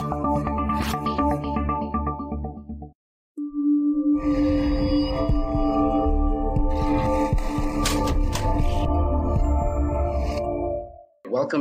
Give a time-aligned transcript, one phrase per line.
[0.00, 0.16] Welcome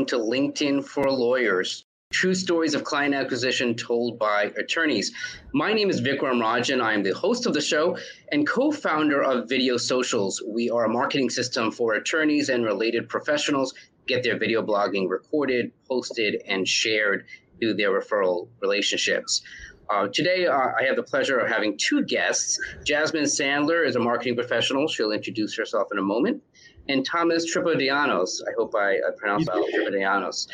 [0.05, 1.83] to LinkedIn for Lawyers.
[2.13, 5.11] True stories of client acquisition told by attorneys.
[5.53, 6.81] My name is Vikram Rajan.
[6.81, 7.97] I am the host of the show
[8.31, 10.41] and co founder of Video Socials.
[10.47, 13.73] We are a marketing system for attorneys and related professionals
[14.09, 17.25] get their video blogging recorded, posted, and shared
[17.59, 19.41] through their referral relationships.
[19.89, 22.59] Uh, today, uh, I have the pleasure of having two guests.
[22.85, 24.87] Jasmine Sandler is a marketing professional.
[24.87, 26.43] She'll introduce herself in a moment
[26.89, 28.41] and Thomas Tripodianos.
[28.47, 30.47] I hope I, I pronounced that Tripodianos.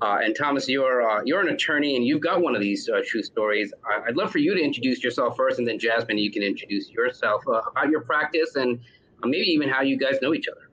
[0.00, 3.02] Uh, and Thomas, you're uh, you're an attorney, and you've got one of these uh,
[3.06, 3.72] true stories.
[3.88, 6.90] I, would love for you to introduce yourself first, and then Jasmine, you can introduce
[6.90, 8.80] yourself uh, about your practice and
[9.22, 10.68] uh, maybe even how you guys know each other.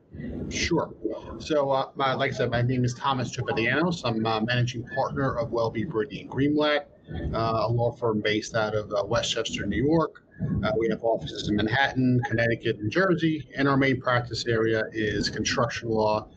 [0.49, 0.93] Sure.
[1.39, 4.01] So, uh, my, like I said, my name is Thomas Tripodianos.
[4.03, 6.85] I'm a managing partner of Welby Brady and Greenblatt,
[7.33, 10.23] a law firm based out of Westchester, New York.
[10.63, 15.29] Uh, we have offices in Manhattan, Connecticut, and Jersey, and our main practice area is
[15.29, 16.27] construction law,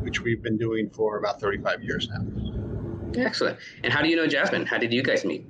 [0.00, 3.20] which we've been doing for about 35 years now.
[3.20, 3.58] Excellent.
[3.82, 4.66] And how do you know Jasmine?
[4.66, 5.46] How did you guys meet?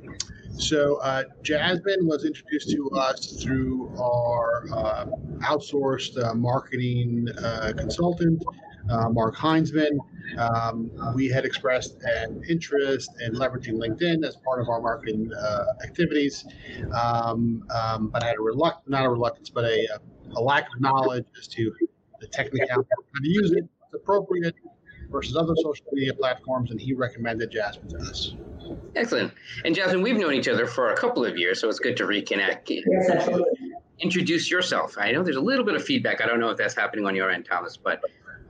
[0.59, 5.07] So, uh, Jasmine was introduced to us through our uh,
[5.39, 8.43] outsourced uh, marketing uh, consultant,
[8.91, 9.99] uh, Mark Heinzman.
[10.37, 15.65] Um, we had expressed an interest in leveraging LinkedIn as part of our marketing uh,
[15.85, 16.45] activities,
[16.93, 19.87] um, um, but I had a reluctance, not a reluctance, but a,
[20.35, 21.73] a lack of knowledge as to
[22.21, 23.65] the technicality how to use it,
[23.95, 24.57] appropriate
[25.09, 28.35] versus other social media platforms, and he recommended Jasmine to us.
[28.97, 29.33] Excellent.
[29.65, 32.05] And Jasmine, we've known each other for a couple of years, so it's good to
[32.05, 32.69] reconnect.
[32.69, 33.73] Yes, absolutely.
[34.01, 34.97] Introduce yourself.
[34.99, 36.21] I know there's a little bit of feedback.
[36.21, 38.01] I don't know if that's happening on your end, Thomas, but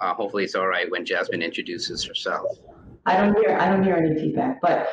[0.00, 2.46] uh, hopefully it's all right when Jasmine introduces herself.
[3.06, 4.90] I don't hear I don't hear any feedback, but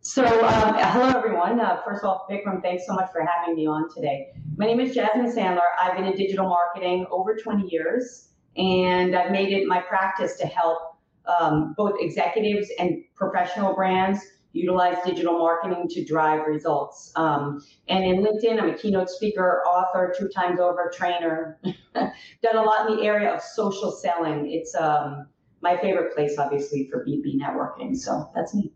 [0.00, 1.58] so um, hello everyone.
[1.58, 4.32] Uh, first of all, Vikram, thanks so much for having me on today.
[4.56, 5.62] My name is Jasmine Sandler.
[5.80, 8.28] I've been in digital marketing over 20 years,
[8.58, 10.93] and I've made it my practice to help
[11.26, 14.20] um, both executives and professional brands
[14.54, 17.12] utilize digital marketing to drive results.
[17.16, 21.58] Um, and in LinkedIn, I'm a keynote speaker, author, two times over trainer,
[21.94, 24.50] done a lot in the area of social selling.
[24.50, 25.26] It's um,
[25.60, 27.96] my favorite place, obviously, for B2B networking.
[27.96, 28.72] So that's me.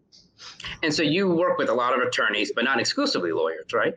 [0.82, 3.94] And so you work with a lot of attorneys, but not exclusively lawyers, right?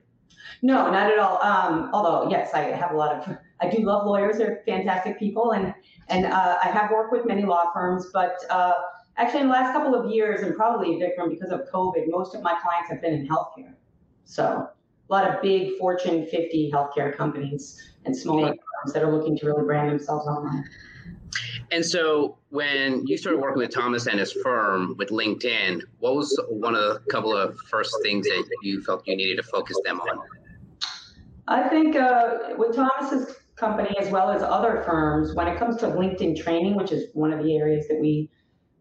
[0.61, 1.41] No, not at all.
[1.41, 4.37] Um, although, yes, I have a lot of, I do love lawyers.
[4.37, 5.53] They're fantastic people.
[5.53, 5.73] And,
[6.09, 8.73] and uh, I have worked with many law firms, but uh,
[9.17, 12.41] Actually, in the last couple of years, and probably Vikram, because of COVID, most of
[12.41, 13.73] my clients have been in healthcare.
[14.23, 14.71] So a
[15.09, 19.63] lot of big Fortune 50 healthcare companies and smaller firms that are looking to really
[19.63, 20.63] brand themselves online.
[21.71, 26.43] And so when you started working with Thomas and his firm with LinkedIn, what was
[26.49, 29.99] one of the couple of first things that you felt you needed to focus them
[29.99, 30.19] on?
[31.47, 35.85] I think uh, with Thomas's company, as well as other firms, when it comes to
[35.85, 38.29] LinkedIn training, which is one of the areas that we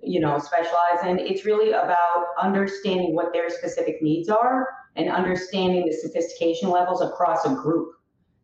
[0.03, 5.85] you know specialize in it's really about understanding what their specific needs are and understanding
[5.87, 7.93] the sophistication levels across a group.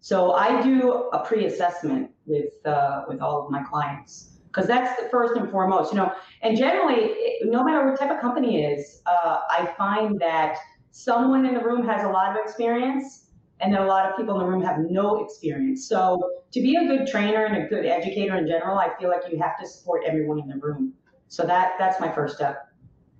[0.00, 5.08] So i do a pre-assessment with uh, with all of my clients because that's the
[5.08, 7.14] first and foremost you know and generally
[7.44, 10.56] no matter what type of company is uh, i find that
[10.90, 13.25] someone in the room has a lot of experience
[13.60, 16.76] and then a lot of people in the room have no experience so to be
[16.76, 19.66] a good trainer and a good educator in general i feel like you have to
[19.66, 20.92] support everyone in the room
[21.28, 22.68] so that that's my first step.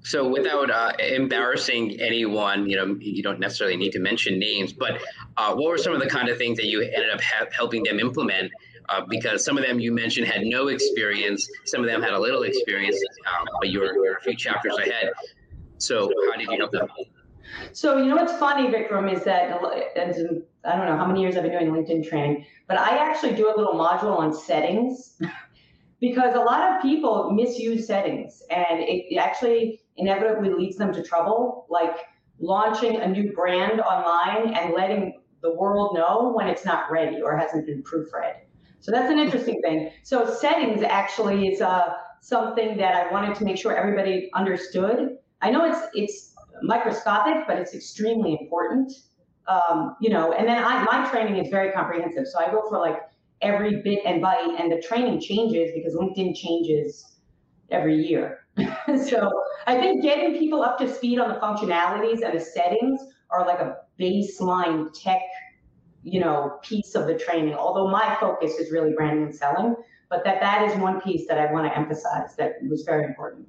[0.02, 5.02] So without uh, embarrassing anyone, you know, you don't necessarily need to mention names, but
[5.36, 7.82] uh, what were some of the kind of things that you ended up ha- helping
[7.82, 8.52] them implement?
[8.88, 12.20] Uh, because some of them you mentioned had no experience, some of them had a
[12.20, 15.10] little experience, um, but you you were a few chapters ahead.
[15.78, 16.86] So how did you help them?
[17.72, 21.42] So you know what's funny, Vikram, is that I don't know how many years I've
[21.42, 25.20] been doing LinkedIn training, but I actually do a little module on settings
[26.00, 31.66] because a lot of people misuse settings and it actually inevitably leads them to trouble,
[31.70, 31.96] like
[32.38, 37.36] launching a new brand online and letting the world know when it's not ready or
[37.36, 38.34] hasn't been proofread.
[38.80, 39.90] So that's an interesting thing.
[40.02, 45.18] So settings actually is uh, something that I wanted to make sure everybody understood.
[45.42, 48.92] I know it's it's microscopic, but it's extremely important.
[49.48, 52.26] Um, you know, and then I, my training is very comprehensive.
[52.26, 52.98] So I go for like
[53.42, 57.18] every bit and bite, and the training changes because LinkedIn changes
[57.70, 58.46] every year.
[59.08, 59.30] so
[59.66, 63.00] I think getting people up to speed on the functionalities and the settings
[63.30, 65.20] are like a baseline tech,
[66.02, 67.54] you know, piece of the training.
[67.54, 69.76] Although my focus is really branding and selling,
[70.08, 73.46] but that that is one piece that I want to emphasize that was very important.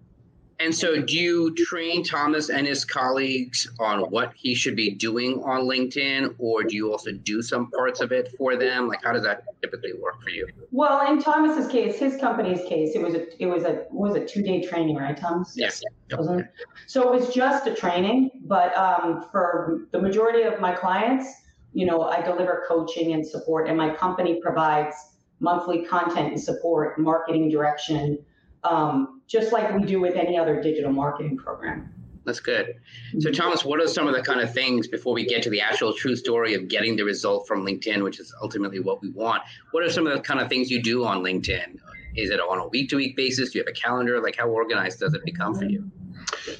[0.60, 5.44] And so, do you train Thomas and his colleagues on what he should be doing
[5.44, 8.88] on LinkedIn, or do you also do some parts of it for them?
[8.88, 10.48] Like, how does that typically work for you?
[10.72, 14.26] Well, in Thomas's case, his company's case, it was a it was a was a
[14.26, 15.54] two day training, right, Thomas?
[15.56, 15.84] Yes.
[16.10, 16.48] It?
[16.88, 21.28] So it was just a training, but um, for the majority of my clients,
[21.74, 24.96] you know, I deliver coaching and support, and my company provides
[25.40, 28.18] monthly content and support, marketing direction
[28.64, 31.94] um, just like we do with any other digital marketing program.
[32.28, 32.76] That's good.
[33.20, 35.62] So, Thomas, what are some of the kind of things before we get to the
[35.62, 39.44] actual true story of getting the result from LinkedIn, which is ultimately what we want?
[39.72, 41.78] What are some of the kind of things you do on LinkedIn?
[42.18, 43.52] Is it on a week to week basis?
[43.52, 44.22] Do you have a calendar?
[44.22, 45.90] Like, how organized does it become for you?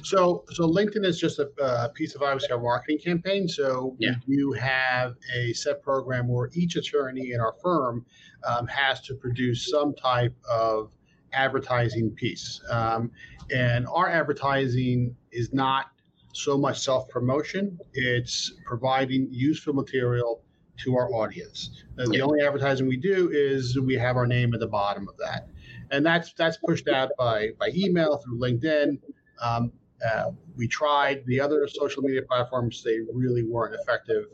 [0.02, 3.46] So, so LinkedIn is just a, a piece of obviously our marketing campaign.
[3.46, 4.14] So, yeah.
[4.26, 8.06] you have a set program where each attorney in our firm
[8.44, 10.92] um, has to produce some type of
[11.32, 12.60] advertising piece.
[12.70, 13.10] Um,
[13.54, 15.86] and our advertising is not
[16.32, 20.42] so much self promotion, it's providing useful material
[20.84, 21.84] to our audience.
[21.96, 25.48] The only advertising we do is we have our name at the bottom of that.
[25.90, 28.98] And that's that's pushed out by, by email through LinkedIn.
[29.42, 29.72] Um,
[30.06, 34.26] uh, we tried the other social media platforms, they really weren't effective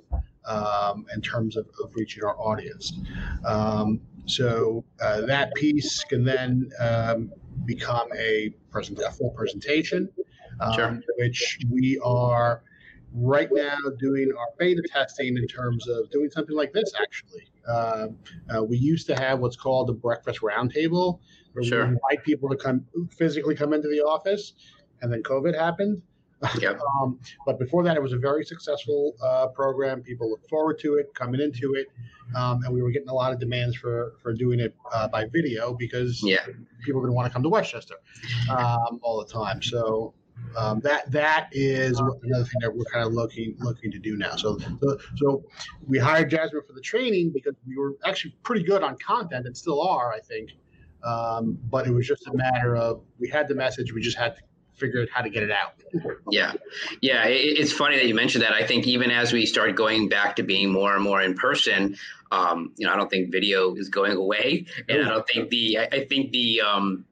[0.47, 2.93] um, in terms of, of, reaching our audience.
[3.47, 7.33] Um, so uh, that piece can then um,
[7.65, 10.09] become a, present, a full presentation,
[10.61, 11.01] um, sure.
[11.19, 12.63] which we are
[13.15, 16.93] right now doing our beta testing in terms of doing something like this.
[17.01, 18.09] Actually, uh,
[18.55, 21.21] uh, we used to have what's called a breakfast roundtable,
[21.53, 21.87] where sure.
[21.87, 22.85] we invite people to come
[23.17, 24.55] physically come into the office,
[25.03, 26.03] and then COVID happened.
[26.59, 26.81] Yep.
[27.01, 30.03] um, but before that, it was a very successful uh, program.
[30.03, 31.89] People looked forward to it, coming into it,
[32.37, 35.27] um, and we were getting a lot of demands for for doing it uh, by
[35.27, 36.45] video because yeah.
[36.85, 37.97] people didn't want to come to Westchester
[38.51, 39.63] um, all the time.
[39.63, 40.15] So
[40.57, 44.37] um, that that is another thing that we're kind of looking looking to do now.
[44.37, 45.45] So, so so
[45.87, 49.57] we hired Jasmine for the training because we were actually pretty good on content and
[49.57, 50.51] still are, I think.
[51.05, 54.37] Um, but it was just a matter of we had the message, we just had
[54.37, 54.43] to
[54.77, 55.75] figure out how to get it out.
[56.31, 56.53] Yeah,
[57.01, 57.27] yeah.
[57.27, 58.53] It, it's funny that you mentioned that.
[58.53, 61.97] I think even as we start going back to being more and more in person,
[62.33, 65.79] um, you know, I don't think video is going away, and I don't think the.
[65.79, 66.61] I, I think the.
[66.61, 67.05] Um,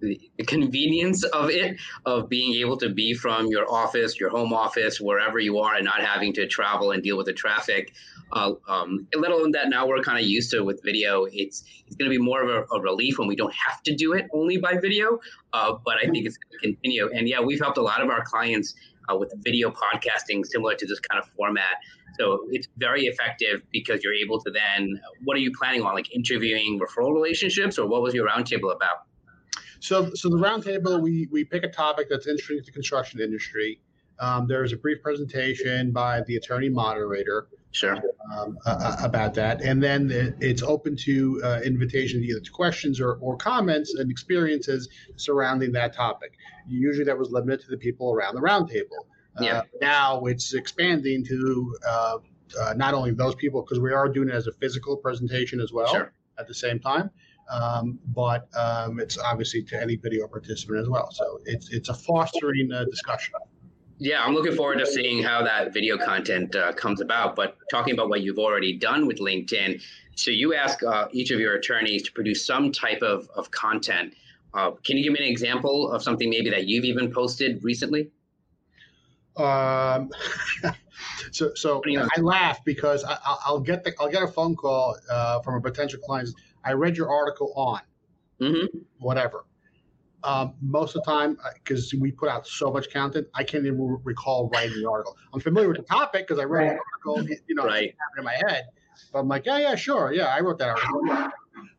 [0.00, 1.76] the convenience of it
[2.06, 5.84] of being able to be from your office your home office wherever you are and
[5.84, 7.92] not having to travel and deal with the traffic
[8.32, 11.96] uh, um, let alone that now we're kind of used to with video it's it's
[11.96, 14.26] going to be more of a, a, relief when we don't have to do it
[14.32, 15.18] only by video
[15.52, 18.08] uh, but i think it's going to continue and yeah we've helped a lot of
[18.08, 18.74] our clients
[19.10, 21.76] uh, with video podcasting similar to this kind of format
[22.18, 26.14] so it's very effective because you're able to then what are you planning on like
[26.14, 29.08] interviewing referral relationships or what was your roundtable about
[29.80, 33.80] so, so the roundtable, we we pick a topic that's interesting to the construction industry.
[34.18, 37.48] Um, there is a brief presentation by the attorney moderator.
[37.70, 37.96] Sure.
[38.34, 43.14] Um, uh, about that, and then it's open to uh, invitation either to questions or,
[43.20, 46.32] or comments and experiences surrounding that topic.
[46.66, 49.04] Usually, that was limited to the people around the roundtable.
[49.38, 49.62] Uh, yeah.
[49.82, 52.18] Now it's expanding to uh,
[52.58, 55.70] uh, not only those people because we are doing it as a physical presentation as
[55.70, 56.12] well sure.
[56.38, 57.10] at the same time
[57.50, 61.10] um, but um, it's obviously to any video participant as well.
[61.10, 63.34] So it's it's a fostering uh, discussion.
[63.98, 67.34] Yeah, I'm looking forward to seeing how that video content uh, comes about.
[67.34, 69.82] But talking about what you've already done with LinkedIn,
[70.14, 74.14] so you ask uh, each of your attorneys to produce some type of, of content.
[74.54, 78.10] Uh, can you give me an example of something maybe that you've even posted recently?
[79.36, 80.10] Um,
[81.30, 85.40] so so I laugh because I, will get the, I'll get a phone call uh,
[85.40, 86.30] from a potential client
[86.64, 87.80] I read your article on
[88.40, 88.78] mm-hmm.
[88.98, 89.44] whatever.
[90.28, 93.64] Um, most of the time, because uh, we put out so much content, I can't
[93.64, 95.16] even recall writing the article.
[95.32, 96.78] I'm familiar with the topic because I read right.
[97.04, 97.94] the article, you know, right.
[98.18, 98.64] in my head.
[99.12, 101.30] But I'm like, yeah, yeah, sure, yeah, I wrote that article.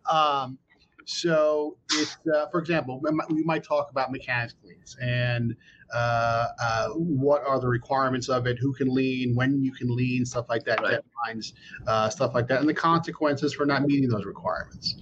[0.09, 0.57] Um,
[1.05, 5.55] so it's, uh, for example, we might talk about mechanics liens and
[5.93, 10.25] uh, uh, what are the requirements of it, who can lien, when you can lien,
[10.25, 10.99] stuff like that, right.
[10.99, 11.53] deadlines,
[11.87, 14.95] uh, stuff like that, and the consequences for not meeting those requirements.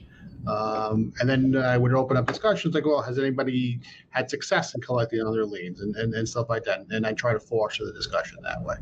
[0.48, 4.82] Um, and then I would open up discussions like, well, has anybody had success in
[4.82, 6.86] collecting on their liens and, and, and stuff like that?
[6.90, 8.76] And I try to foster the discussion that way.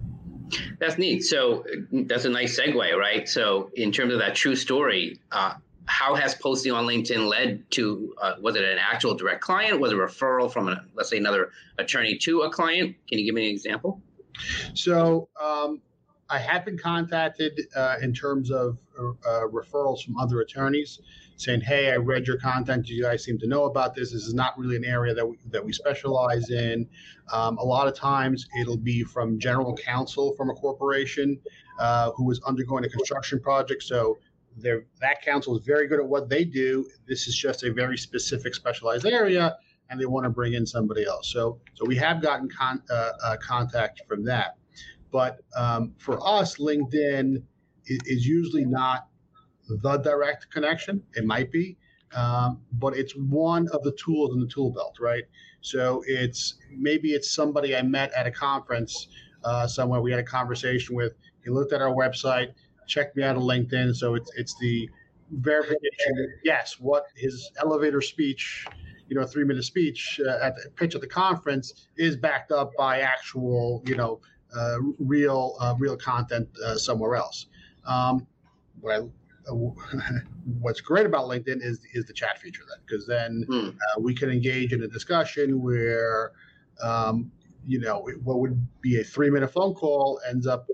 [0.79, 1.23] That's neat.
[1.23, 3.27] So that's a nice segue, right?
[3.27, 5.55] So in terms of that true story, uh,
[5.87, 8.13] how has posting on LinkedIn led to?
[8.21, 9.79] Uh, was it an actual direct client?
[9.79, 12.95] Was it a referral from, a, let's say, another attorney to a client?
[13.07, 14.01] Can you give me an example?
[14.73, 15.81] So um,
[16.29, 20.99] I have been contacted uh, in terms of uh, referrals from other attorneys.
[21.37, 22.87] saying, "Hey, I read your content.
[22.87, 24.11] You guys seem to know about this.
[24.11, 26.87] This is not really an area that we, that we specialize in."
[27.31, 31.39] Um, a lot of times, it'll be from general counsel from a corporation
[31.79, 33.83] uh, who is undergoing a construction project.
[33.83, 34.17] So
[34.57, 36.87] that counsel is very good at what they do.
[37.07, 39.57] This is just a very specific, specialized area,
[39.89, 41.31] and they want to bring in somebody else.
[41.31, 44.57] So, so we have gotten con, uh, uh, contact from that.
[45.15, 47.41] But um, for us, LinkedIn
[47.85, 49.07] is, is usually not
[49.69, 51.01] the direct connection.
[51.13, 51.77] It might be,
[52.13, 55.23] um, but it's one of the tools in the tool belt, right?
[55.61, 59.07] So it's maybe it's somebody I met at a conference
[59.45, 60.01] uh, somewhere.
[60.01, 61.13] We had a conversation with.
[61.45, 62.49] He looked at our website,
[62.85, 63.95] checked me out on LinkedIn.
[63.95, 64.89] So it's it's the
[65.31, 66.33] verification.
[66.43, 68.65] Yes, what his elevator speech,
[69.07, 72.71] you know, three minute speech uh, at the pitch at the conference is backed up
[72.77, 74.19] by actual, you know,
[74.99, 77.47] real uh, real content uh, somewhere else.
[77.85, 78.27] Um,
[78.79, 79.01] what I
[80.59, 83.69] what's great about LinkedIn is is the chat feature then, because then mm.
[83.69, 86.31] uh, we can engage in a discussion where,
[86.81, 87.31] um,
[87.65, 90.67] you know, what would be a three minute phone call ends up,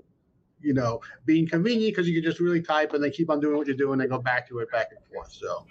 [0.60, 3.56] you know, being convenient because you can just really type and then keep on doing
[3.56, 5.32] what you're doing and go back to it back and forth.
[5.32, 5.66] So,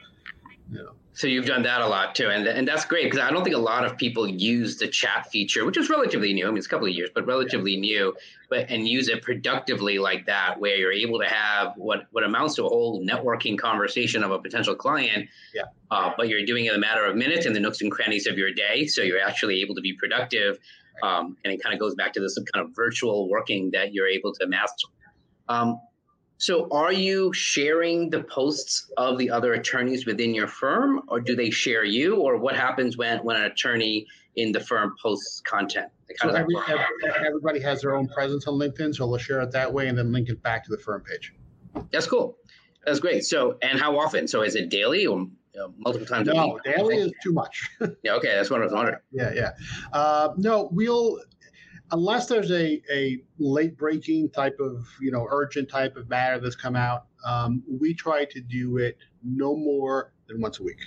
[0.72, 0.94] you know.
[1.14, 3.56] So you've done that a lot too, and and that's great because I don't think
[3.56, 6.46] a lot of people use the chat feature, which is relatively new.
[6.46, 8.16] I mean, it's a couple of years, but relatively new.
[8.50, 12.56] But and use it productively like that, where you're able to have what what amounts
[12.56, 15.28] to a whole networking conversation of a potential client.
[15.54, 15.64] Yeah.
[15.90, 18.26] Uh, but you're doing it in a matter of minutes in the nooks and crannies
[18.26, 20.60] of your day, so you're actually able to be productive.
[21.04, 24.08] Um, and it kind of goes back to this kind of virtual working that you're
[24.08, 24.88] able to master.
[25.50, 25.82] Um,
[26.42, 31.36] so, are you sharing the posts of the other attorneys within your firm, or do
[31.36, 35.92] they share you, or what happens when when an attorney in the firm posts content?
[36.16, 36.56] so every,
[37.24, 40.12] everybody has their own presence on LinkedIn, so they'll share it that way and then
[40.12, 41.32] link it back to the firm page.
[41.92, 42.40] That's cool.
[42.88, 43.24] That's great.
[43.24, 44.28] So, and how often?
[44.28, 46.62] So, is it daily or you know, multiple times no, a week?
[46.66, 47.70] No, daily is too much.
[48.04, 48.14] yeah.
[48.14, 48.98] Okay, that's what I was wondering.
[49.12, 49.52] Yeah, yeah.
[49.94, 51.20] Uh, no, we'll
[51.92, 56.56] unless there's a, a late breaking type of you know urgent type of matter that's
[56.56, 60.80] come out um, we try to do it no more than once a week.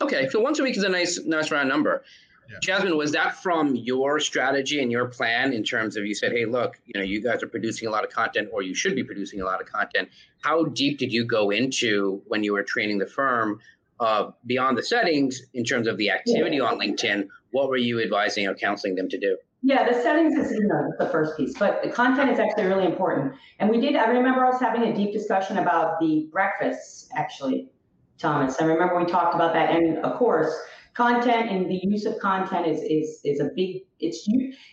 [0.00, 2.04] Okay so once a week is a nice nice round number.
[2.50, 2.56] Yeah.
[2.60, 6.46] jasmine was that from your strategy and your plan in terms of you said hey
[6.46, 9.04] look you know you guys are producing a lot of content or you should be
[9.04, 10.08] producing a lot of content.
[10.40, 13.60] How deep did you go into when you were training the firm
[14.00, 16.62] uh, beyond the settings in terms of the activity yeah.
[16.62, 17.28] on linkedin?
[17.52, 20.50] What were you advising or counseling them to do yeah, the settings is
[20.98, 23.34] the first piece, but the content is actually really important.
[23.58, 27.70] And we did, I remember us having a deep discussion about the breakfasts, actually,
[28.18, 28.60] Thomas.
[28.60, 29.70] I remember we talked about that.
[29.70, 30.50] And of course,
[30.94, 34.26] content and the use of content is is is a big it's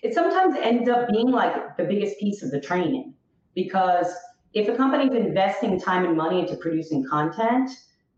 [0.04, 3.14] it sometimes ends up being like the biggest piece of the training
[3.54, 4.08] because
[4.54, 7.70] if a company is investing time and money into producing content,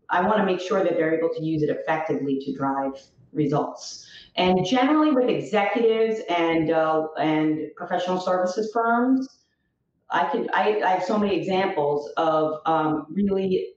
[0.08, 2.92] I want to make sure that they're able to use it effectively to drive
[3.32, 4.06] results.
[4.36, 9.28] And generally, with executives and uh, and professional services firms,
[10.10, 13.74] I can I, I have so many examples of um, really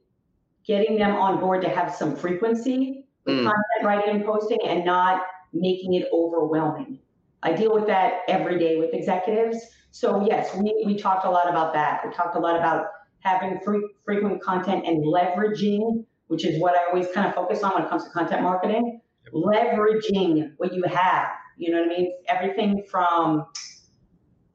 [0.65, 3.43] getting them on board to have some frequency with mm.
[3.43, 5.21] content writing and posting, and not
[5.53, 6.99] making it overwhelming.
[7.41, 9.57] I deal with that every day with executives.
[9.91, 12.01] So yes, we, we talked a lot about that.
[12.05, 12.87] We talked a lot about
[13.19, 17.73] having free, frequent content and leveraging, which is what I always kind of focus on
[17.73, 21.27] when it comes to content marketing leveraging what you have.
[21.57, 22.13] You know what I mean?
[22.27, 23.45] Everything from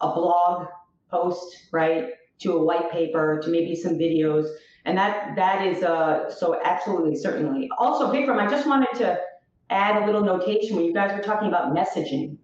[0.00, 0.66] a blog
[1.10, 2.10] post, right,
[2.40, 4.48] to a white paper, to maybe some videos.
[4.84, 7.68] And that that is uh so absolutely certainly.
[7.78, 9.18] Also, Vikram, I just wanted to
[9.70, 12.36] add a little notation when you guys were talking about messaging.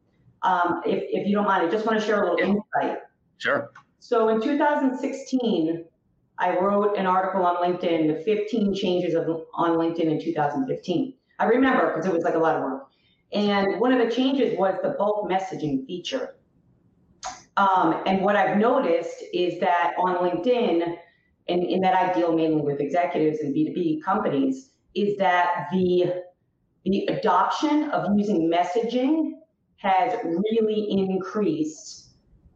[0.43, 2.99] Um, if, if you don't mind, I just want to share a little insight.
[3.39, 3.71] Sure.
[3.99, 5.85] So in 2016,
[6.39, 11.15] I wrote an article on LinkedIn, the 15 changes of, on LinkedIn in 2015.
[11.39, 12.89] I remember because it was like a lot of work.
[13.33, 16.37] And one of the changes was the bulk messaging feature.
[17.57, 20.97] Um, and what I've noticed is that on LinkedIn,
[21.49, 26.23] and in that I deal mainly with executives and B2B companies, is that the
[26.85, 29.31] the adoption of using messaging
[29.77, 32.11] has really increased,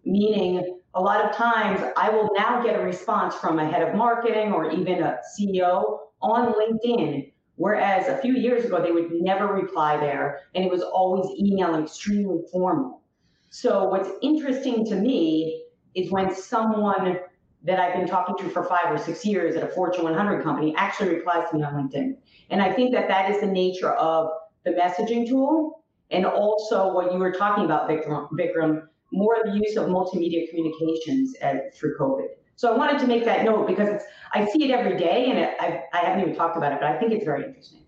[0.04, 3.94] meaning a lot of times I will now get a response from a head of
[3.94, 9.52] marketing or even a CEO on LinkedIn Whereas a few years ago, they would never
[9.52, 13.02] reply there, and it was always email and extremely formal.
[13.50, 17.18] So, what's interesting to me is when someone
[17.64, 20.72] that I've been talking to for five or six years at a Fortune 100 company
[20.76, 22.16] actually replies to me on LinkedIn.
[22.50, 24.30] And I think that that is the nature of
[24.64, 25.82] the messaging tool.
[26.12, 31.34] And also what you were talking about, Vikram, Vikram more the use of multimedia communications
[31.42, 32.28] at, through COVID.
[32.58, 35.38] So I wanted to make that note because it's, I see it every day and
[35.38, 37.78] it, I, I haven't even talked about it, but I think it's very interesting.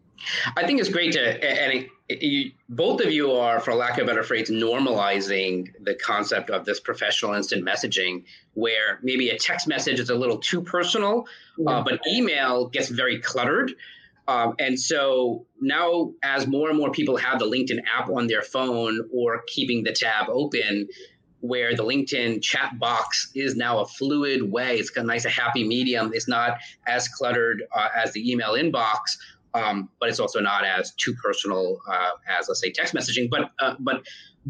[0.56, 3.98] I think it's great to, and it, it, you, both of you are, for lack
[3.98, 8.22] of a better phrase, normalizing the concept of this professional instant messaging,
[8.54, 11.26] where maybe a text message is a little too personal,
[11.66, 13.72] uh, but email gets very cluttered.
[14.28, 18.42] Um, and so now, as more and more people have the LinkedIn app on their
[18.42, 20.86] phone or keeping the tab open,
[21.40, 25.66] where the LinkedIn chat box is now a fluid way, it's a nice, a happy
[25.66, 26.12] medium.
[26.14, 29.16] It's not as cluttered uh, as the email inbox,
[29.54, 33.28] um, but it's also not as too personal uh, as, let's say, text messaging.
[33.30, 34.02] But uh, but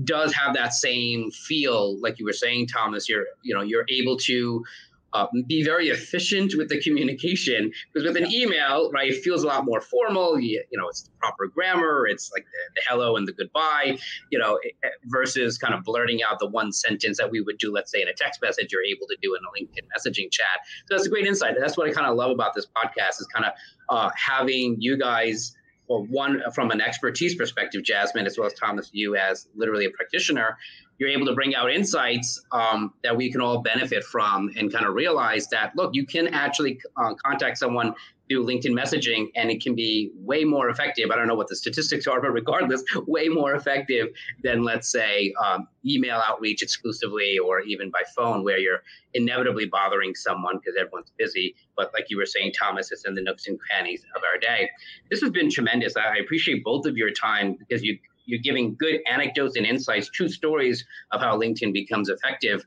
[0.05, 3.09] does have that same feel, like you were saying, Thomas.
[3.09, 4.65] You're you know you're able to
[5.13, 9.47] uh, be very efficient with the communication because with an email right it feels a
[9.47, 13.17] lot more formal you, you know it's the proper grammar it's like the, the hello
[13.17, 13.97] and the goodbye
[14.31, 14.59] you know
[15.07, 18.09] versus kind of blurting out the one sentence that we would do let's say in
[18.09, 20.61] a text message you're able to do in a linkedin messaging chat.
[20.87, 23.29] So that's a great insight that's what i kind of love about this podcast is
[23.35, 23.53] kind of
[23.89, 25.57] uh, having you guys
[25.91, 29.91] well, one from an expertise perspective, Jasmine, as well as Thomas, you as literally a
[29.91, 30.57] practitioner,
[31.01, 34.85] you're able to bring out insights um, that we can all benefit from and kind
[34.85, 37.95] of realize that look you can actually uh, contact someone
[38.29, 41.11] through linkedin messaging and it can be way more effective.
[41.11, 44.09] I don't know what the statistics are but regardless way more effective
[44.45, 48.83] than let's say um, email outreach exclusively or even by phone where you're
[49.15, 51.57] inevitably bothering someone because everyone's busy.
[51.77, 54.69] But like you were saying thomas it's in the nooks and crannies of our day.
[55.11, 55.97] This has been tremendous.
[55.97, 57.99] I appreciate both of your time because you
[58.31, 62.65] you're giving good anecdotes and insights, true stories of how LinkedIn becomes effective.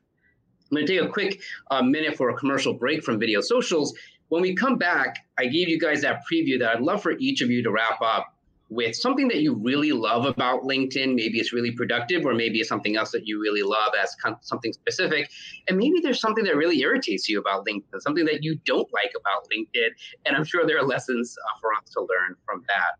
[0.70, 1.41] I'm going to take a quick
[1.72, 3.93] uh, minute for a commercial break from Video Socials.
[4.29, 7.41] When we come back, I gave you guys that preview that I'd love for each
[7.41, 8.34] of you to wrap up
[8.70, 11.13] with something that you really love about LinkedIn.
[11.13, 14.74] Maybe it's really productive, or maybe it's something else that you really love as something
[14.74, 15.29] specific.
[15.67, 19.12] And maybe there's something that really irritates you about LinkedIn, something that you don't like
[19.20, 19.89] about LinkedIn.
[20.25, 22.98] And I'm sure there are lessons uh, for us to learn from that.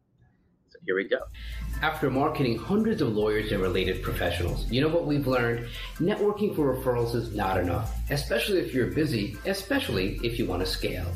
[0.86, 1.20] Here we go.
[1.82, 5.68] After marketing hundreds of lawyers and related professionals, you know what we've learned?
[5.96, 10.66] Networking for referrals is not enough, especially if you're busy, especially if you want to
[10.66, 11.08] scale.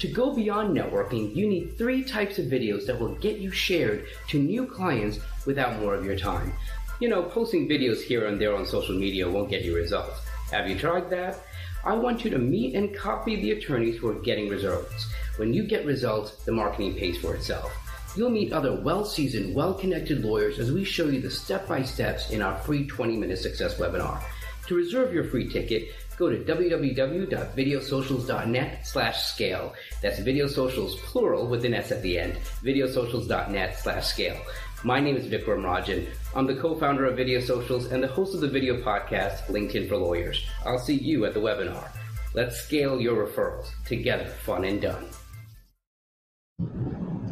[0.00, 4.06] To go beyond networking, you need three types of videos that will get you shared
[4.28, 6.52] to new clients without more of your time.
[7.00, 10.20] You know, posting videos here and there on social media won't get you results.
[10.50, 11.44] Have you tried that?
[11.82, 15.06] I want you to meet and copy the attorneys who are getting results.
[15.36, 17.72] When you get results, the marketing pays for itself.
[18.16, 21.82] You'll meet other well seasoned, well connected lawyers as we show you the step by
[21.82, 24.20] steps in our free 20 minute success webinar.
[24.66, 29.74] To reserve your free ticket, go to www.videosocials.net slash scale.
[30.02, 32.36] That's videosocials plural with an S at the end.
[32.62, 34.36] videosocials.net slash scale.
[34.84, 36.06] My name is Vikram Rajan.
[36.36, 39.96] I'm the co-founder of Video Socials and the host of the video podcast LinkedIn for
[39.96, 40.46] Lawyers.
[40.64, 41.88] I'll see you at the webinar.
[42.34, 43.70] Let's scale your referrals.
[43.86, 45.06] Together, fun and done.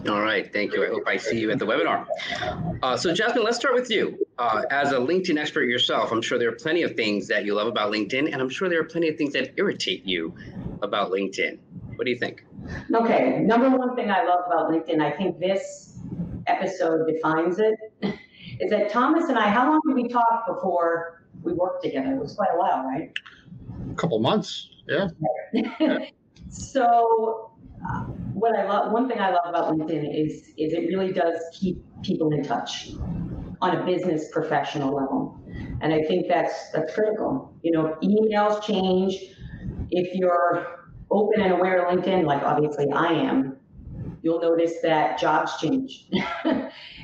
[0.08, 0.84] All right, thank you.
[0.84, 2.06] I hope I see you at the webinar.
[2.82, 4.24] Uh, so, Jasmine, let's start with you.
[4.38, 7.54] Uh, as a LinkedIn expert yourself, I'm sure there are plenty of things that you
[7.54, 10.34] love about LinkedIn, and I'm sure there are plenty of things that irritate you
[10.82, 11.58] about LinkedIn.
[11.96, 12.44] What do you think?
[12.94, 15.98] Okay, number one thing I love about LinkedIn, I think this
[16.46, 17.74] episode defines it,
[18.60, 22.14] is that Thomas and I, how long did we talk before we worked together?
[22.14, 23.12] It was quite a while, right?
[23.90, 25.08] A couple months, yeah.
[26.48, 27.50] so,
[28.36, 31.82] what I love, one thing I love about LinkedIn is is it really does keep
[32.02, 32.90] people in touch
[33.62, 35.40] on a business professional level,
[35.80, 37.54] and I think that's that's critical.
[37.62, 39.16] You know, emails change.
[39.90, 43.56] If you're open and aware of LinkedIn, like obviously I am,
[44.22, 46.10] you'll notice that jobs change.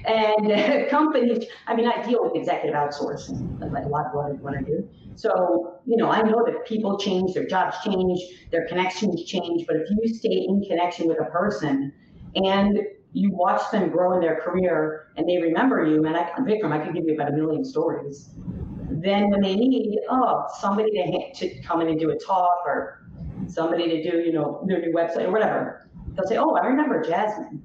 [0.06, 4.56] and companies, I mean, I deal with executive outsourcing, like a lot of what, what
[4.56, 4.88] I do.
[5.14, 9.76] So, you know, I know that people change, their jobs change, their connections change, but
[9.76, 11.92] if you stay in connection with a person
[12.34, 12.78] and
[13.12, 16.84] you watch them grow in their career and they remember you, and I, Vikram, I
[16.84, 18.30] could give you about a million stories.
[18.90, 23.06] Then when they need, oh, somebody to, to come in and do a talk or
[23.48, 27.02] somebody to do, you know, their new website or whatever, they'll say, oh, I remember
[27.02, 27.62] Jasmine,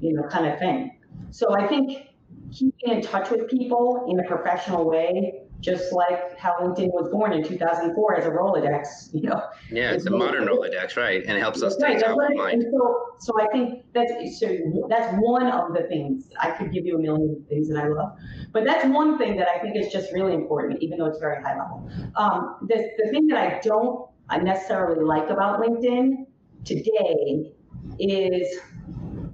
[0.00, 0.93] you know, kind of thing.
[1.34, 2.10] So I think
[2.52, 7.32] keeping in touch with people in a professional way just like how LinkedIn was born
[7.32, 9.42] in 2004 as a Rolodex, you know.
[9.70, 11.24] Yeah, it's a modern Rolodex, right?
[11.26, 12.64] And it helps us stay top of mind.
[12.70, 16.98] So, so I think that's so that's one of the things I could give you
[16.98, 18.16] a million things that I love,
[18.52, 21.42] but that's one thing that I think is just really important, even though it's very
[21.42, 21.90] high level.
[22.14, 24.08] Um, the the thing that I don't
[24.42, 26.26] necessarily like about LinkedIn
[26.64, 27.52] today
[27.98, 28.58] is,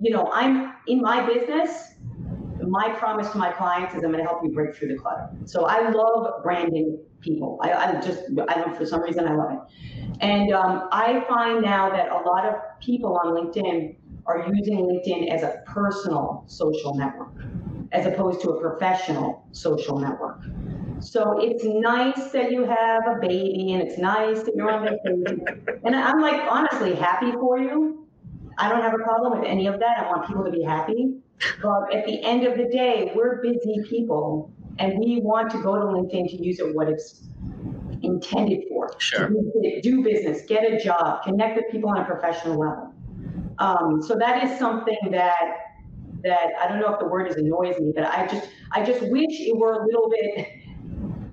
[0.00, 1.90] you know, I'm in my business
[2.66, 5.28] my promise to my clients is I'm going to help you break through the clutter.
[5.44, 7.58] So I love branding people.
[7.62, 10.18] I, I just, I don't, for some reason, I love it.
[10.20, 15.32] And um, I find now that a lot of people on LinkedIn are using LinkedIn
[15.32, 17.32] as a personal social network,
[17.92, 20.42] as opposed to a professional social network.
[21.00, 25.40] So it's nice that you have a baby and it's nice that you're on vacation.
[25.84, 27.99] and I'm like, honestly, happy for you.
[28.60, 29.98] I don't have a problem with any of that.
[29.98, 31.14] I want people to be happy.
[31.62, 35.76] But at the end of the day, we're busy people and we want to go
[35.76, 37.22] to LinkedIn to use it what it's
[38.02, 38.90] intended for.
[38.98, 39.28] Sure.
[39.28, 42.94] To do business, get a job, connect with people on a professional level.
[43.58, 45.56] Um, so that is something that
[46.22, 49.00] that I don't know if the word is annoys me, but I just I just
[49.02, 50.48] wish it were a little bit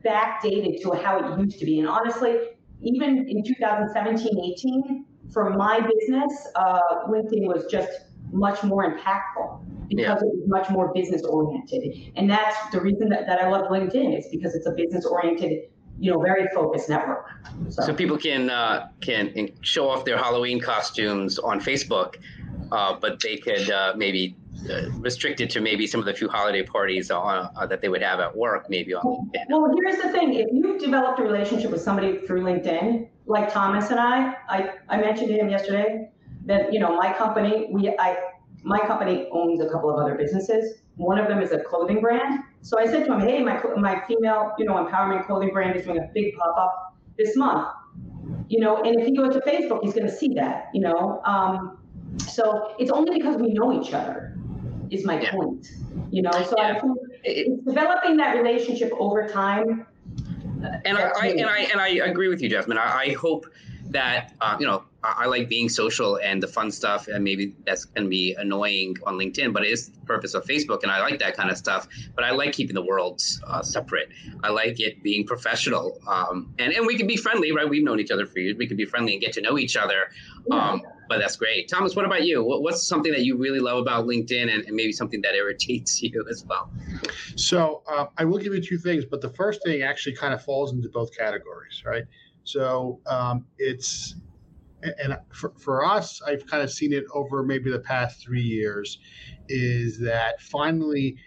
[0.04, 1.80] backdated to how it used to be.
[1.80, 2.38] And honestly,
[2.82, 7.90] even in 2017, 18, for my business, uh, LinkedIn was just
[8.32, 10.13] much more impactful because yeah.
[10.13, 12.12] it was much more business oriented.
[12.16, 15.70] And that's the reason that, that I love LinkedIn is because it's a business oriented,
[16.00, 17.30] you know, very focused network.
[17.70, 22.16] So, so people can uh, can show off their Halloween costumes on Facebook,
[22.72, 24.36] uh, but they could uh, maybe
[25.00, 28.20] restricted to maybe some of the few holiday parties on, uh, that they would have
[28.20, 29.46] at work, maybe on LinkedIn.
[29.50, 33.89] Well, here's the thing: if you've developed a relationship with somebody through LinkedIn, like Thomas
[33.91, 36.10] and I, I, I mentioned to him yesterday
[36.46, 38.17] that you know my company, we, I,
[38.63, 40.80] my company owns a couple of other businesses.
[40.96, 42.43] One of them is a clothing brand.
[42.62, 45.86] So I said to him, hey, my my female, you know, empowerment clothing brand is
[45.86, 47.70] doing a big pop up this month.
[48.50, 50.70] You know, and if he goes to Facebook, he's going to see that.
[50.74, 51.78] You know, um,
[52.28, 54.37] so it's only because we know each other
[54.91, 55.32] is my yeah.
[55.32, 55.67] point.
[56.12, 56.76] You know, so yeah.
[56.76, 59.86] I think it's developing that relationship over time.
[60.86, 62.78] And I, I, and I and I agree with you, Jasmine.
[62.78, 63.45] I, I hope
[63.89, 67.56] that uh, you know I, I, like being social and the fun stuff, and maybe
[67.65, 70.91] that's going to be annoying on LinkedIn, but it is the purpose of Facebook, and
[70.91, 71.88] I like that kind of stuff.
[72.15, 74.10] But I like keeping the worlds uh, separate.
[74.43, 77.69] I like it being professional, um, and and we can be friendly, right?
[77.69, 78.58] We've known each other for years.
[78.58, 80.10] We can be friendly and get to know each other.
[80.50, 81.70] Um, yeah but that's great.
[81.70, 82.43] Thomas, what about you?
[82.43, 86.02] What, what's something that you really love about LinkedIn and, and maybe something that irritates
[86.02, 86.72] you as well?
[87.36, 90.43] So uh, I will give you two things, but the first thing actually kind of
[90.43, 92.04] falls into both categories, right?
[92.43, 94.15] So um, it's,
[94.82, 99.00] and for, for us, I've kind of seen it over maybe the past three years,
[99.50, 101.17] is that finally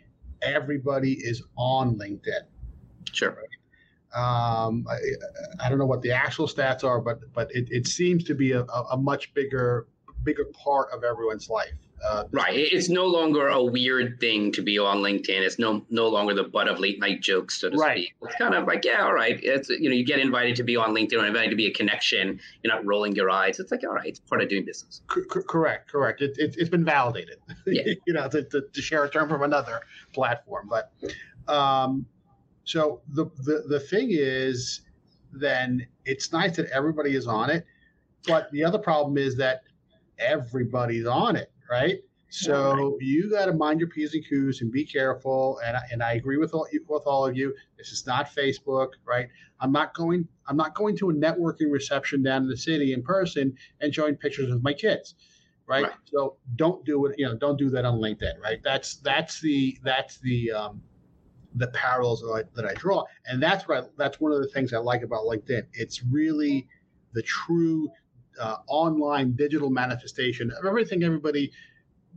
[0.42, 2.42] everybody is on LinkedIn.
[3.12, 3.30] Sure.
[3.30, 3.49] Right?
[4.14, 4.96] Um, I,
[5.64, 8.52] I, don't know what the actual stats are, but but it, it seems to be
[8.52, 9.86] a, a much bigger
[10.24, 11.72] bigger part of everyone's life.
[12.02, 12.54] Uh, right.
[12.54, 15.42] It's no longer a weird thing to be on LinkedIn.
[15.42, 17.98] It's no no longer the butt of late night jokes, so to right.
[17.98, 18.14] speak.
[18.22, 19.38] It's kind of like, yeah, all right.
[19.42, 21.72] It's you know, you get invited to be on LinkedIn or invited to be a
[21.72, 22.40] connection.
[22.62, 23.60] You're not rolling your eyes.
[23.60, 25.02] It's like, all right, it's part of doing business.
[25.12, 26.22] C- correct, correct.
[26.22, 27.36] It, it, has been validated.
[27.66, 27.92] Yeah.
[28.06, 29.80] you know, to, to, to, share a term from another
[30.12, 30.90] platform, but.
[31.46, 32.06] Um,
[32.64, 34.82] so the, the the thing is,
[35.32, 37.66] then it's nice that everybody is on it,
[38.26, 39.62] but the other problem is that
[40.18, 42.00] everybody's on it, right?
[42.32, 45.60] So you got to mind your p's and q's and be careful.
[45.64, 47.54] And I, and I agree with all with all of you.
[47.76, 49.28] This is not Facebook, right?
[49.58, 50.26] I'm not going.
[50.46, 54.14] I'm not going to a networking reception down in the city in person and showing
[54.14, 55.16] pictures of my kids,
[55.66, 55.84] right?
[55.84, 55.92] right.
[56.04, 57.16] So don't do it.
[57.18, 58.60] You know, don't do that on LinkedIn, right?
[58.62, 60.82] That's that's the that's the um,
[61.54, 64.48] the parallels that I, that I draw, and that's what I, that's one of the
[64.48, 65.62] things I like about LinkedIn.
[65.72, 66.68] It's really
[67.12, 67.90] the true
[68.40, 71.50] uh, online digital manifestation of everything everybody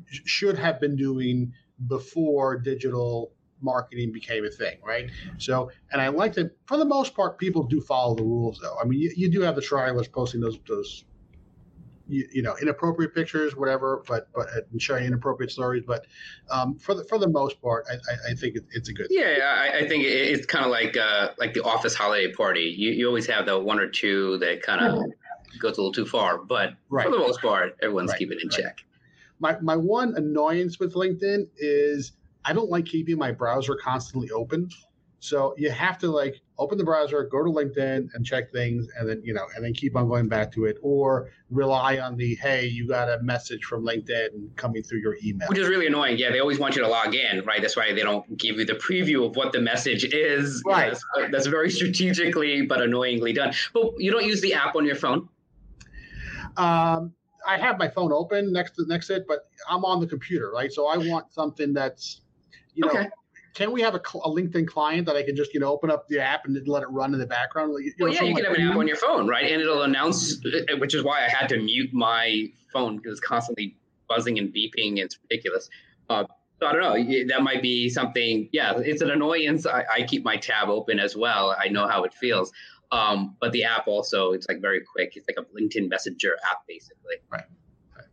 [0.05, 1.51] sh- should have been doing
[1.87, 5.09] before digital marketing became a thing, right?
[5.37, 8.77] So, and I like that for the most part, people do follow the rules, though.
[8.79, 11.05] I mean, you, you do have the trialists posting those those
[12.07, 16.05] you, you, know inappropriate pictures whatever but but and sharing inappropriate stories but
[16.51, 19.07] um, for the for the most part i, I, I think it, it's a good
[19.09, 22.91] yeah I, I, think it's kind of like uh, like the office holiday party you,
[22.91, 25.59] you always have the one or two that kind of yeah.
[25.59, 27.05] goes a little too far but right.
[27.05, 28.19] for the most part everyone's right.
[28.19, 28.57] keeping in right.
[28.57, 28.85] check
[29.39, 32.13] my my one annoyance with linkedin is
[32.45, 34.69] i don't like keeping my browser constantly open
[35.19, 39.09] so you have to like open the browser, go to LinkedIn and check things, and
[39.09, 42.35] then you know, and then keep on going back to it, or rely on the
[42.35, 46.17] hey, you got a message from LinkedIn coming through your email, which is really annoying.
[46.17, 47.61] Yeah, they always want you to log in, right?
[47.61, 50.61] That's why they don't give you the preview of what the message is.
[50.65, 50.95] Right.
[51.15, 53.53] that's, that's very strategically but annoyingly done.
[53.73, 55.29] But you don't use the app on your phone.
[56.57, 57.13] Um,
[57.45, 60.51] I have my phone open next to next to it, but I'm on the computer,
[60.51, 60.71] right?
[60.71, 62.21] So I want something that's,
[62.75, 63.09] you know, okay
[63.53, 66.07] can we have a, a, LinkedIn client that I can just you know open up
[66.07, 67.73] the app and let it run in the background?
[67.83, 69.51] You well, yeah, you can like have an app on your phone, right?
[69.51, 73.27] And it'll announce, uh, which is why I had to mute my phone because it's
[73.27, 73.77] constantly
[74.09, 74.97] buzzing and beeping.
[74.97, 75.69] It's ridiculous.
[76.09, 76.25] Uh,
[76.59, 77.25] So I don't know.
[77.27, 78.49] That might be something.
[78.51, 79.65] Yeah, it's an annoyance.
[79.65, 81.55] I, I keep my tab open as well.
[81.57, 82.51] I know how it feels.
[82.91, 85.13] Um, but the app also, it's like very quick.
[85.15, 87.15] It's like a LinkedIn Messenger app, basically.
[87.31, 87.43] Right.
[87.95, 88.05] right.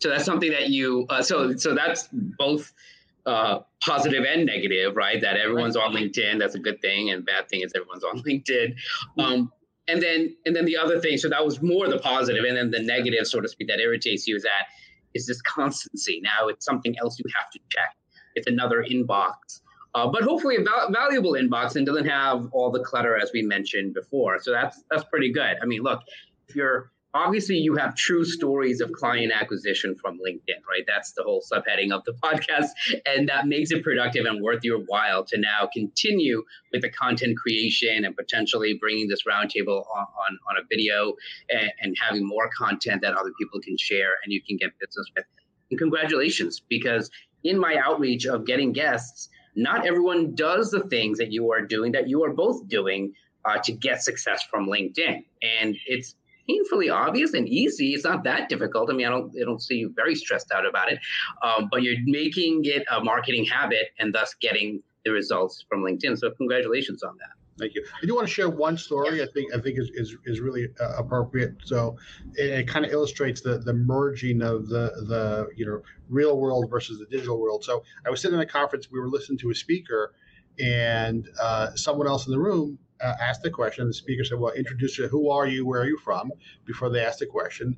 [0.00, 1.06] So that's something that you.
[1.10, 2.72] Uh, so so that's both
[3.26, 5.20] uh, positive and negative, right?
[5.20, 6.38] That everyone's on LinkedIn.
[6.38, 8.74] That's a good thing, and bad thing is everyone's on LinkedIn.
[9.18, 9.52] Um,
[9.88, 11.18] and then and then the other thing.
[11.18, 14.26] So that was more the positive, and then the negative, so to speak, that irritates
[14.26, 14.66] you is that
[15.14, 16.20] is this constancy.
[16.22, 17.94] Now it's something else you have to check.
[18.34, 19.60] It's another inbox.
[19.94, 23.42] Uh, but hopefully a val- valuable inbox and doesn't have all the clutter as we
[23.42, 24.40] mentioned before.
[24.40, 25.56] So that's that's pretty good.
[25.60, 26.00] I mean, look,
[26.48, 30.84] if you're obviously you have true stories of client acquisition from LinkedIn, right?
[30.86, 32.68] That's the whole subheading of the podcast.
[33.06, 37.36] And that makes it productive and worth your while to now continue with the content
[37.36, 41.14] creation and potentially bringing this roundtable on, on, on, a video
[41.50, 45.06] and, and having more content that other people can share and you can get business
[45.14, 45.24] with.
[45.70, 47.10] And congratulations, because
[47.44, 51.92] in my outreach of getting guests, not everyone does the things that you are doing
[51.92, 53.12] that you are both doing
[53.44, 55.24] uh, to get success from LinkedIn.
[55.42, 56.14] And it's
[56.48, 57.94] painfully obvious and easy.
[57.94, 58.90] It's not that difficult.
[58.90, 60.98] I mean, I don't, I don't see you very stressed out about it,
[61.42, 66.18] um, but you're making it a marketing habit and thus getting the results from LinkedIn.
[66.18, 67.30] So congratulations on that.
[67.58, 67.84] Thank you.
[68.02, 69.22] I do want to share one story.
[69.22, 71.54] I think I think is is, is really uh, appropriate.
[71.64, 71.96] So
[72.34, 76.70] it, it kind of illustrates the the merging of the the you know real world
[76.70, 77.62] versus the digital world.
[77.62, 78.88] So I was sitting in a conference.
[78.90, 80.14] We were listening to a speaker,
[80.58, 83.86] and uh, someone else in the room uh, asked the question.
[83.86, 85.08] The speaker said, "Well, introduce you.
[85.08, 85.66] Who are you?
[85.66, 86.30] Where are you from?"
[86.64, 87.76] Before they asked the question,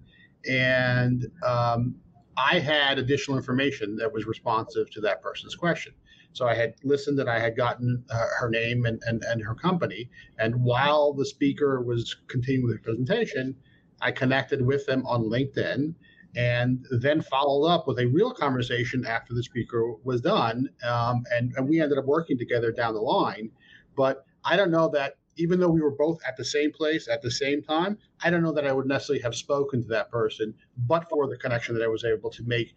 [0.49, 1.97] and um,
[2.37, 5.95] I had additional information that was responsive to that person's question.
[6.33, 9.55] So I had listened and I had gotten uh, her name and, and, and her
[9.55, 10.11] company.
[10.39, 13.55] And while the speaker was continuing the presentation,
[14.01, 15.95] I connected with them on LinkedIn
[16.37, 20.69] and then followed up with a real conversation after the speaker was done.
[20.85, 23.53] Um, and, and we ended up working together down the line.
[23.97, 27.23] But I don't know that even though we were both at the same place at
[27.23, 30.55] the same time, I don't know that I would necessarily have spoken to that person,
[30.87, 32.75] but for the connection that I was able to make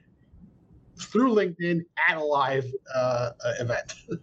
[1.00, 3.94] through LinkedIn at a live uh, event.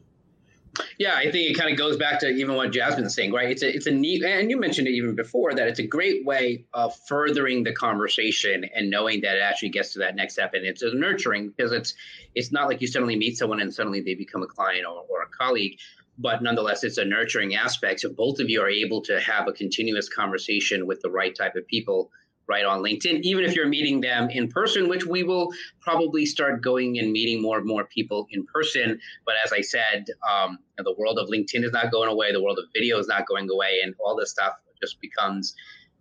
[0.99, 3.49] Yeah, I think it kind of goes back to even what Jasmine's saying, right?
[3.49, 6.25] It's a it's a neat, and you mentioned it even before that it's a great
[6.25, 10.53] way of furthering the conversation and knowing that it actually gets to that next step,
[10.55, 11.95] and it's a nurturing because it's
[12.35, 15.23] it's not like you suddenly meet someone and suddenly they become a client or, or
[15.23, 15.79] a colleague
[16.19, 18.01] but nonetheless, it's a nurturing aspect.
[18.01, 21.57] So both of you are able to have a continuous conversation with the right type
[21.57, 22.11] of people
[22.47, 25.49] right on LinkedIn, even if you're meeting them in person, which we will
[25.81, 29.01] probably start going and meeting more and more people in person.
[29.25, 32.33] But as I said, um, the world of LinkedIn is not going away.
[32.33, 33.81] The world of video is not going away.
[33.83, 35.55] And all this stuff just becomes,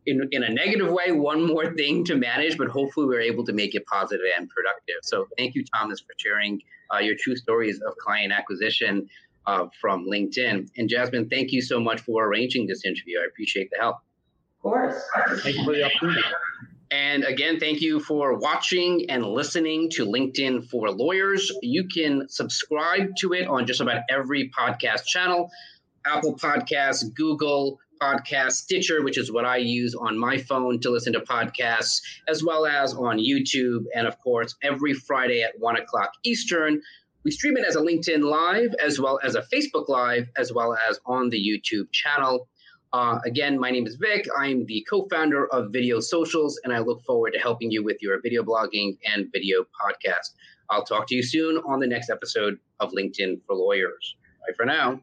[0.06, 3.54] in, in a negative way, one more thing to manage, but hopefully we're able to
[3.54, 4.98] make it positive and productive.
[5.04, 6.62] So thank you, Thomas, for sharing
[6.94, 9.08] uh, your true stories of client acquisition
[9.46, 10.70] uh, from LinkedIn.
[10.78, 13.20] And Jasmine, thank you so much for arranging this interview.
[13.20, 13.98] I appreciate the help.
[14.58, 15.04] Of course.
[15.42, 16.22] Thank you for the opportunity.
[16.92, 21.52] And again, thank you for watching and listening to LinkedIn for Lawyers.
[21.64, 25.50] You can subscribe to it on just about every podcast channel
[26.06, 31.14] Apple Podcasts, Google Podcasts, Stitcher, which is what I use on my phone to listen
[31.14, 33.86] to podcasts, as well as on YouTube.
[33.96, 36.82] And of course, every Friday at one o'clock Eastern,
[37.24, 40.78] we stream it as a LinkedIn Live, as well as a Facebook Live, as well
[40.90, 42.48] as on the YouTube channel.
[42.92, 44.28] Uh, again, my name is Vic.
[44.38, 47.98] I'm the co founder of Video Socials, and I look forward to helping you with
[48.02, 50.32] your video blogging and video podcast.
[50.70, 54.16] I'll talk to you soon on the next episode of LinkedIn for Lawyers.
[54.46, 55.00] Bye for now.